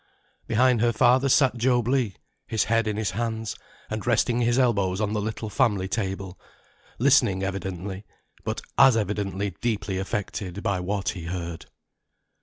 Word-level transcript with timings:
Behind 0.47 0.81
her 0.81 0.91
father 0.91 1.29
sat 1.29 1.57
Job 1.57 1.87
Legh, 1.87 2.15
his 2.47 2.63
head 2.63 2.87
in 2.87 2.97
his 2.97 3.11
hands, 3.11 3.55
and 3.87 4.07
resting 4.07 4.39
his 4.41 4.57
elbows 4.57 4.99
on 4.99 5.13
the 5.13 5.21
little 5.21 5.47
family 5.47 5.87
table, 5.87 6.39
listening 6.97 7.43
evidently; 7.43 8.05
but 8.43 8.61
as 8.79 8.97
evidently 8.97 9.51
deeply 9.61 9.99
affected 9.99 10.63
by 10.63 10.79
what 10.79 11.09
he 11.09 11.25
heard. 11.25 11.67